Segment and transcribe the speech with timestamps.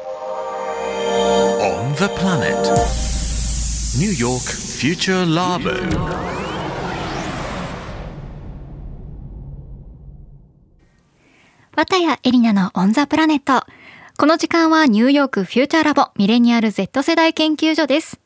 [0.00, 2.56] On the planet.
[4.00, 5.74] New York Future Labo.
[11.76, 13.66] 綿谷エリナのオンザプラネット。
[14.18, 18.18] この時間はニューヨークフューチャーラボミレニアル Z 世代研究所です。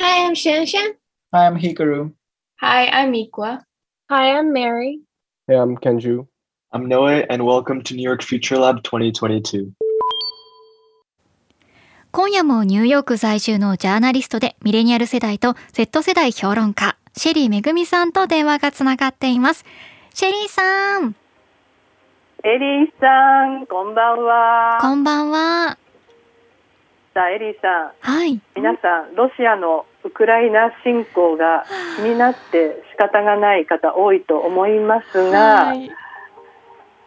[0.00, 0.96] Hi, I'm Shan Shan.
[1.32, 2.10] Hi, I'm Hikaru.
[2.56, 3.60] Hi, I'm Ikwa.
[4.08, 4.98] Hi, I'm Mary.
[5.46, 6.26] Hey, I'm Kenju.
[6.72, 9.72] I'm Noe, and welcome to New York Future Lab 2022.
[12.12, 19.64] 今夜もニューヨーク在住のジャーナリストでミレニアル世代と Z 世代評論家、シェリーめぐみさんと電話がつながっています。
[20.12, 21.14] シェリーさん、
[22.42, 24.78] エリーさん、こんばんは。
[24.80, 25.78] こんばんは。
[27.14, 28.40] さあ、エリーさん、はい。
[28.56, 31.64] 皆さん、ロシアのウクライナ侵攻が
[31.96, 35.88] 気になって仕方がない方多いと思いますが、はい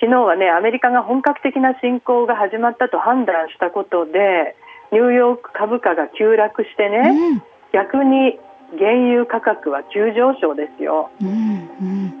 [0.00, 4.56] 昨日はね、アメリカが本格的な侵攻が始まったと判断したことで、
[4.92, 7.42] ニューヨーク株価が急落してね、うん、
[7.72, 8.38] 逆に
[8.78, 11.10] 原油価格は急上昇ですよ。
[11.20, 12.14] うん、うん。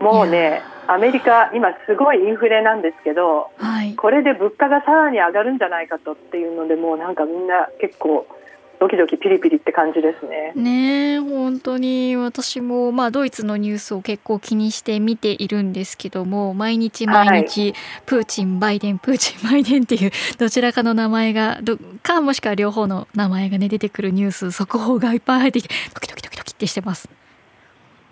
[0.00, 3.94] もうね、アメリカ、今すごいインフレなんですけど、はい。
[3.96, 8.26] これで物価がさらに上がるんじゃないかとっていうのでもうなんかみんな結構
[8.78, 10.52] ドキドキピリピリって感じですね。
[10.54, 27.08] ねえ本当に私も、まあ、ドイツのニュースを結構気にして見ているんですけども毎日毎日、プーチンバイデン プーチンバイデンっていうどちらかの名前がどかもしくは両方の名前がね出てくるニュース速報がいっぱい入ってきて ドキドキドキドキってしてます。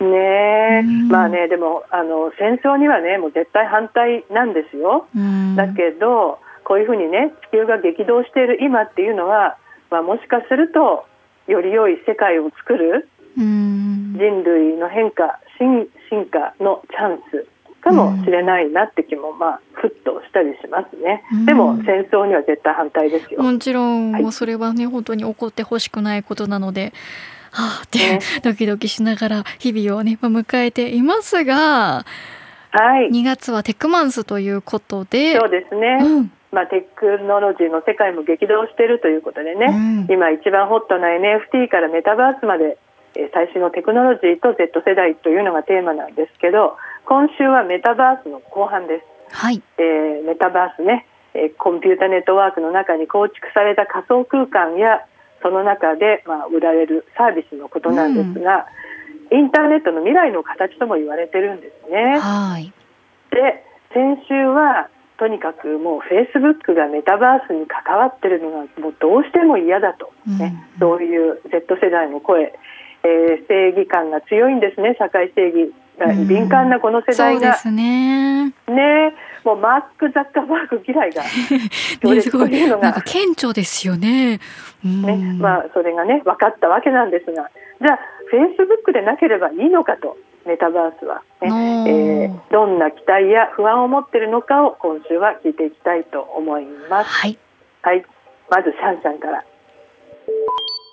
[0.01, 5.07] ねまあねでもあの戦争にはねもう絶対反対なんですよ。
[5.15, 9.57] うんだけどこういうふうにね地球が激動している今っていうのは、
[9.95, 11.07] まあ、もしかすると
[11.47, 17.47] より良い世界を作るうん人類の変化進進化のチャンス
[17.81, 21.23] かもしれないなって気もまあふっとしたりしますね。
[21.33, 23.41] うんでも戦争には絶対反対ですよ。
[23.41, 26.93] もちろん、はいもうそれはね本当に起こってほしくないことなので。
[27.57, 32.05] はあって、ねドキドキしながら日々をねまあ迎えていますが
[32.73, 35.99] はい、2月はテックマンスということでそうですね。
[36.03, 40.15] うんまあ、テクノロジーの世界も激動しているということでね、うん。
[40.15, 42.79] 今一番ホットな NFT からメタバースまで、
[43.17, 46.77] えー最新のテクノロジーと Z 世代というのがテーマなんですけど
[47.07, 49.63] 今週はメタバースの後半です、はい。
[49.79, 55.07] えーメタバースね、えーコンピュータネットワークの中に構築された仮想空間や
[55.43, 58.67] その中で、まあ、売られるサービスのことなんですが、
[59.31, 62.19] インターネットの未来の形とも言われてるんですね。
[62.19, 62.73] はい。
[63.31, 63.63] で
[63.93, 64.89] 先週は
[65.19, 70.67] とにかくもうフェイスブックがメタバースに関わってるのがもうどうしても嫌だと、ね。
[70.75, 70.81] うん。
[70.81, 72.53] そういう Z 世代の声、
[73.05, 78.47] えー正義感が強いんですね社会正義がうん敏感なこの世そ代が、うですね。
[78.47, 78.53] ね。
[79.45, 81.23] もうマーク・ザッカーバーグ嫌いが。
[82.01, 82.83] 強ね烈すごいというのが。
[82.83, 84.41] なんか顕著ですよね。
[84.85, 85.03] うん。
[85.03, 85.37] ね。
[85.39, 87.51] まあ、それがね分かったわけなんですが。
[87.81, 87.99] じゃあ
[88.31, 90.17] フェイスブックでなければいいのかと
[90.47, 97.11] メタバースは、ねおーえーどんな期待や不安を持っているのかを今週は聞いていきたいと思います。
[97.11, 97.39] はい。
[97.83, 98.05] はい、
[98.49, 99.45] まずシャンシャンから。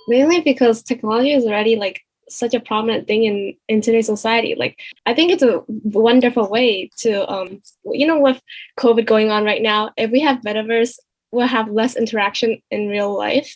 [0.10, 4.56] Mainly because technology is already like such a prominent thing in in today's society.
[4.58, 5.64] Like I think it's a
[5.94, 7.62] wonderful way to um
[7.94, 8.42] you know with
[8.80, 10.98] COVID going on right now, if we have metaverse,
[11.32, 13.56] we'll have less interaction in real life.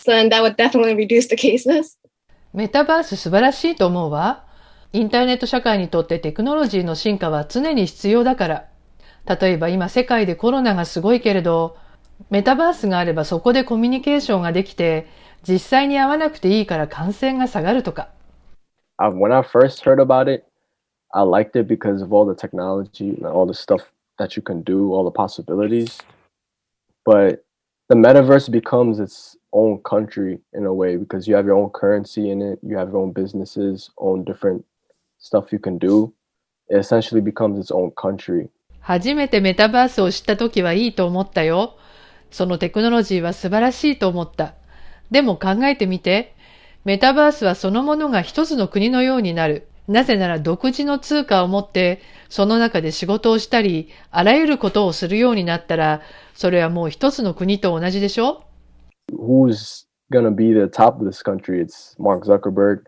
[0.00, 1.96] So then that would definitely reduce the cases.
[2.52, 4.45] メタバース素晴らしいと思うわ。
[4.92, 8.68] インターネット社会にとってテクノロジーの進化は常に必要だから。
[9.26, 11.76] 例えば今世界でコロナがすごいけれど、
[12.30, 15.06] メタバースがあればそこでコミュニケーションができて、
[15.46, 18.10] 実際に会わなくていいから感染が下がるとか。
[18.98, 20.44] When I first heard about it,
[21.10, 23.84] I liked it because of all the technology and all the stuff
[24.18, 25.98] that you can do, all the possibilities.
[27.04, 27.44] But
[27.88, 32.30] the metaverse becomes its own country in a way because you have your own currency
[32.30, 34.64] in it, you have your own businesses, own different
[35.18, 36.12] stuff you can do.
[36.68, 38.48] It essentially becomes its own country.
[38.80, 41.76] 初めてメタバースを知った時はいいと思ったよ。
[42.30, 44.54] そのテクノロジーは素晴らしいと思った。
[45.10, 46.34] でも考えてみて。
[46.84, 49.66] メタバースはそのものが一つの国のようになる。
[49.88, 56.02] なぜなら独自の通貨を持って、その中で仕事をしたり、あらゆることをするようになったら、
[56.34, 58.44] それはもう一つの国と同じでしょ
[59.12, 61.60] ？Who's gonna be the top of this country?
[61.60, 62.82] It's Mark Zuckerberg.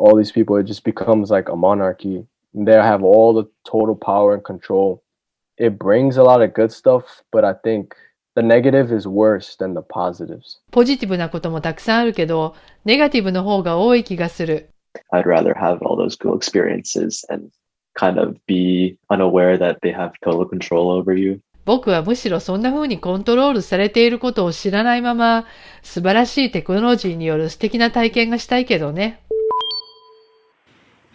[0.00, 2.26] All these people, it just becomes like a monarchy.
[2.54, 5.02] They have all the total power and control.
[5.58, 7.94] It brings a lot of good stuff, but I think
[8.34, 10.60] the negative is worse than the positives.
[10.70, 12.54] ポジティブなこともたくさんあるけど、
[12.84, 14.68] ネガティブの方が多い気がする。
[15.12, 17.50] I'd rather have all those cool experiences and
[17.98, 21.40] kind of be unaware that they have total control over you.
[21.64, 25.46] 僕はむしろそんな風にコントロールされていることを知らないまま、
[25.82, 29.19] 素晴らしいテクノロジーによる素敵な体験がしたいけどね。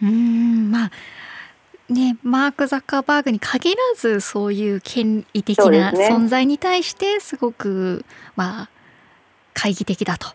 [0.01, 0.91] うーんまあ
[1.89, 8.05] ねマーク・ザッカーバーグに限らずそういう権威的な存在に対してすごく
[8.35, 8.69] まあ
[9.53, 10.27] 懐疑的だと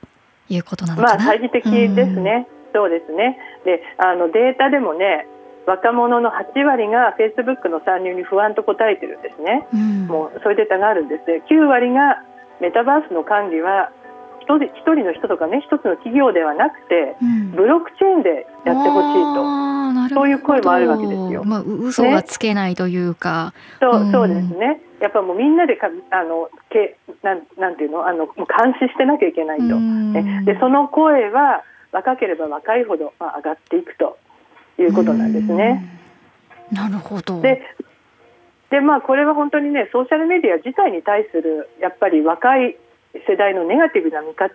[0.48, 1.22] いうことなのまあかな。
[1.24, 1.64] 懐疑的
[1.94, 2.48] ですね。
[2.74, 3.38] そうですね。
[3.64, 5.26] で、あのデータでもね、
[5.66, 9.66] 若者の8割が Facebook の参入に不安と答えてるんですね。
[9.72, 10.06] うん。
[10.06, 11.22] もうそういうデータがあるんです。
[11.24, 12.24] 9割が
[12.60, 13.92] メタバースの管理は
[14.42, 20.14] 一人一人の人とかね、一つの企業ではなくて、うんブロックチェーンでやってほしいと。
[20.14, 24.80] そういう声もあるわけですよまあ、う嘘がつけないというか、そうう、んそうですね。
[25.00, 28.06] やっぱもうみんなでかあのけなんなんていうの？
[28.06, 29.64] あのもう監視してなきゃいけないと。
[29.64, 31.62] うんねでその声は
[31.92, 34.18] 若ければ若いほど、まあ、上がっていくと
[34.78, 35.84] いうことなんですね。
[36.70, 36.76] うん。
[36.76, 37.40] なるほど。
[37.40, 37.62] で
[38.70, 42.76] でまあこれは本当にねソーシャルメディア自体に対するやっぱり若い
[43.28, 44.54] 世代のネガティブな見方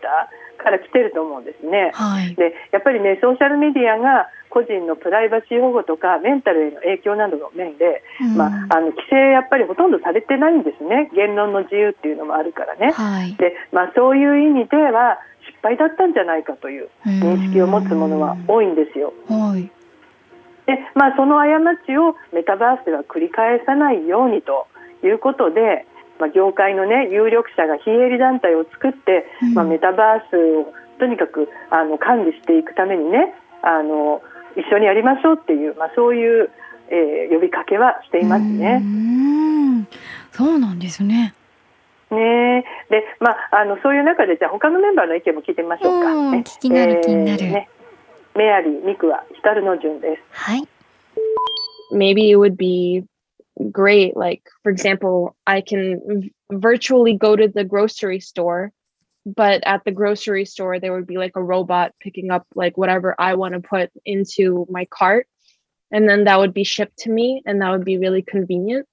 [0.58, 1.92] から来てると思うんですね。
[1.94, 2.36] はい。
[2.36, 12.92] でやっぱりねソーシャルメディアが個人のプライバシー保護とかメンタルへの影響などの面で、うんまあ、あの規制やっぱりほとんどされてないんですね言論の自由っていうのもあるからね。
[12.92, 13.36] はい。
[13.36, 19.14] でまあ、そういう意味では失敗だったんじゃないかという認識を持つものは多いんですよ。
[19.30, 19.70] はい。
[20.68, 21.48] で、まあ、その過
[21.86, 24.68] ちをメタバースでは繰り返さないようにと
[25.04, 25.88] いうことで、
[26.20, 30.36] まあ、業界の、ね、有力者が非営利団体を作って、うんまあ、メタバース
[30.68, 34.22] をとにかくあの管理していくためにねあの
[34.56, 36.50] 一緒にやりましょうっていう、まあ、そういう、
[36.90, 38.80] えー呼びかけはしていますうね。
[38.80, 39.88] ん。
[40.32, 41.36] そうなんですね。
[42.10, 46.14] ねで、まあ、あのそういう中でじゃあ他のメンバーの意見も聞いてみましょうか。
[46.14, 47.70] うんね聞きなる気になるね、
[48.36, 50.22] メアリー、ミクは光の順です。
[50.32, 50.68] はい。
[51.92, 53.06] maybe it would be
[53.71, 58.73] great like for example i can v- virtually go to the grocery store
[59.25, 63.15] but at the grocery store there would be like a robot picking up like whatever
[63.19, 65.27] i want to put into my cart
[65.91, 68.87] and then that would be shipped to me and that would be really convenient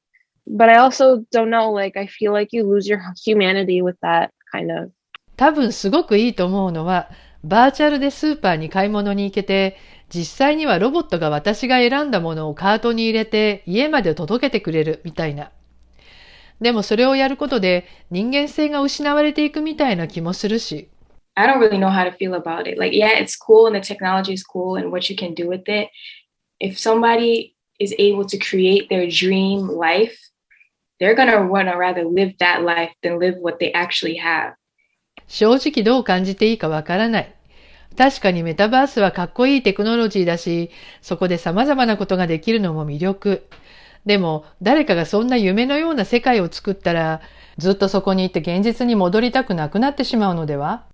[0.45, 4.31] but i also don't know like i feel like you lose your humanity with that
[4.51, 4.91] kind of
[5.39, 7.09] 多分すごくいいと思うのは、
[7.45, 9.77] バーチャルでスーパーに買い物に行けて、
[10.14, 15.50] 実際にはロボットが私が選んだものをカートに入れて家まで届けてくれるみたいな。
[16.60, 20.88] でもそれをやることで人間性が失われていくみたいな気もするし。
[21.34, 22.78] I don't really know how to feel about it.
[22.78, 25.64] Like, yeah, it's cool and the technology is cool and what you can do with
[25.66, 25.88] it.
[26.60, 30.16] If somebody is able to create their dream life,
[31.00, 34.54] they're going to want to rather live that life than live what they actually have.
[35.26, 37.33] 正直どう感じていいかわからない。
[37.96, 40.70] 確かにメタバースはかっこいいテクノロジーだし、
[41.00, 43.46] そこで様々なことができるのも魅力。
[44.04, 47.20] でも、誰かがそんな夢のような世界を作ったら、
[47.58, 50.86] ずっとそこに行って現実に戻りたくなくなってしまうのでは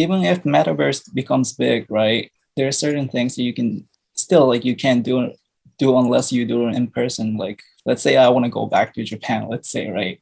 [0.00, 2.30] even if metaverse becomes big, right?
[2.56, 5.32] There are certain things that you can still like you can't do
[5.78, 7.36] do unless you do it in person.
[7.36, 10.18] Like let's say I want to go back to Japan, let's say, right?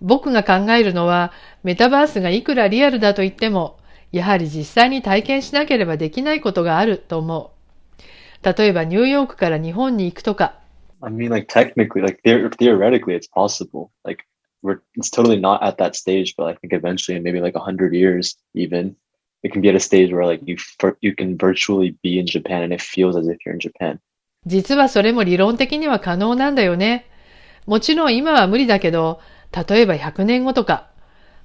[0.00, 1.32] 僕が考えるのは、
[1.62, 3.78] メタバースがいくらリアルだと言っても、
[4.12, 7.52] やはり実際に体験しなければできないことがあると思
[8.44, 8.56] う。
[8.56, 10.60] 例えばニューヨークから日本に行くとか、
[11.00, 13.90] I mean, like technically, like the- theoretically, it's possible.
[14.04, 14.24] Like
[14.62, 17.92] we're, it's totally not at that stage, but I think eventually, maybe like a hundred
[17.92, 18.94] years, even
[19.42, 20.56] it can be at a stage where like you
[21.00, 23.98] you can virtually be in Japan and it feels as if you're in Japan.
[24.46, 27.06] 実はそれも理論的には可能なんだよね。
[27.66, 29.20] もちろん今は無理だけど、
[29.68, 30.88] 例えば100年後とか、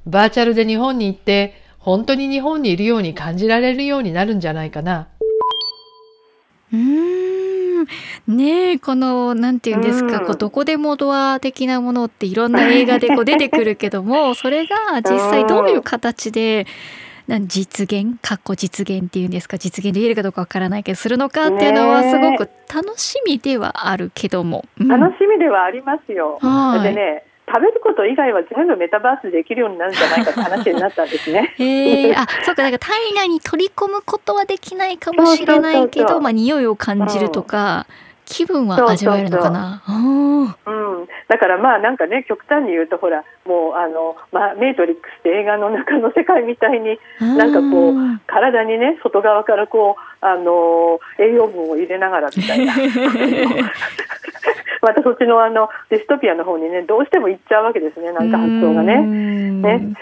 [0.06, 5.08] バーチャルで日本に行って、本当に日本にいるように感じられるようになるんじゃないかな。
[6.74, 7.86] うーん
[8.28, 16.66] ねえこのなんていうんですか、うんこうどこでもドア的なものっていろんな映画でこう出てくるけども それが実際どういう形で
[17.28, 18.18] なん実現？
[18.22, 19.58] かっこ実現っていうんですか？
[19.58, 24.66] 実現できるかどうかわからないけどするのかっていうのはすごく楽しみではあるけども。
[24.80, 26.40] うん楽しみではありますよ。
[26.42, 31.54] はいでね、食べること以外は全部メタバースできるようになるんじゃないかって話になったんですね。
[31.58, 36.18] へえあそうかだから体内に取り込むことはできないかもしれないけそうそうそうそう。
[36.18, 37.88] どまあ匂いを感じるとか、
[38.26, 39.82] 気分は味わえるのかな？
[39.86, 40.28] あー。
[40.98, 52.74] うん、だからまあなんかね極端に言うとほらもうあの、まあ、メイトリックスって映画の中の世界みたいになんかこううん体にね外側からこうあの栄養分を入れながらみたいな
[54.82, 59.02] またそっちのあのディストピアの方にねどうしても行っちゃうわけですねなんか発想がね。
[59.02, 59.94] ね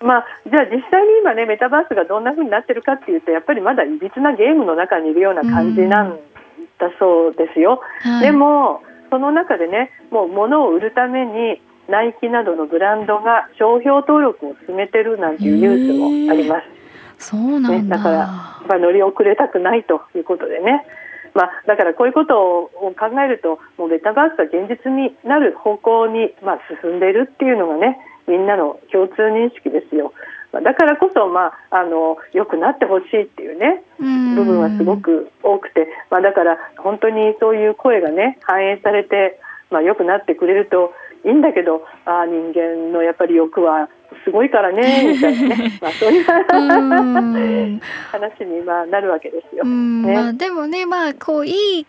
[0.00, 6.18] まあ、じゃあ実際に今ねメタバースがどんな風になってるかっていうとやっぱりまだいびつなゲームの中にいるような感じなん
[6.78, 7.80] だそうですよ。
[8.02, 16.60] はいでもその中でねもう物を売るためにナイキなどのブランドが商標登録を進めてるなんていうニュースもありま
[17.18, 17.30] す。
[17.30, 17.68] そうなんだ。
[17.70, 18.26] ね、だから、
[18.68, 20.84] まあ、乗り遅れたくないということでね。
[21.36, 30.12] まあ、だからこういうことを考えるともうメタバースが現実になる方向に、まあ、進んでいるっていうのがねみんなの共通認識ですよ。
[30.52, 39.38] だからこそ、まあ、あの良くなってほしいっていうね部分はすごく多くて、まあ、だから本当にそういう声がね反映されて、
[39.70, 40.94] まあ、良くなってくれると
[41.28, 43.90] いいんだけどあ人間のやっぱり欲は
[44.24, 46.24] すごいからねみたいなね、まあ、そういう
[48.10, 49.64] 話にまあなるわけですよ。
[49.64, 51.86] ね、まあ、でもねまあこういい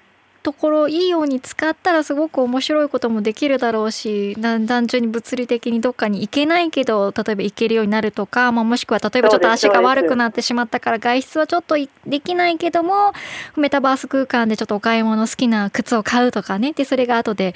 [0.47, 13.12] ところいいように使ったらすごく面白いこともできるだろうし単純に物理的にどっかに行けないけど例えば行けるようになるとか、まあ、もしくは例えばちょっと足が悪くなってしまったから外出はちょっとできないけども
[13.57, 16.71] メタバース空間でちょっとお買い物好きな靴を買うとかね。
[16.71, 17.53] でそれが後で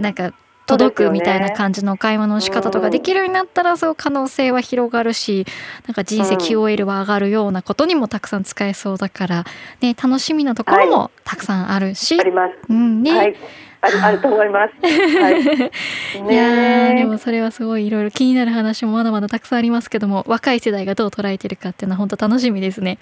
[0.00, 0.32] なんか
[0.66, 5.46] 届くみたいな感じの買い物の仕方とかできるようになったらそう可能性は広がるし
[5.86, 9.44] なんか人生 QOL は上がるようなことにもたくさん使えそうだから、
[9.80, 12.54] ね、楽しみなところもたくさんあるし、はい、あります。
[12.68, 13.36] うんね、はい
[13.84, 14.74] あるあると思います。
[14.80, 15.42] はい、
[16.32, 22.98] いやでもそれはすごいいろいろ気になる話もまだまだたくさんありますけども若い世代がどう捉えてるかっていうのは本当楽しみですね。